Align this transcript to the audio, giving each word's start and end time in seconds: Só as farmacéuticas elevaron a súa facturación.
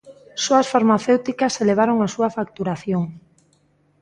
Só 0.43 0.53
as 0.61 0.71
farmacéuticas 0.73 1.53
elevaron 1.63 1.97
a 2.01 2.07
súa 2.15 2.29
facturación. 2.37 3.03